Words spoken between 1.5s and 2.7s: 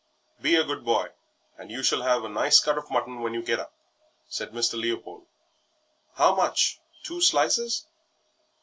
and you shall have a nice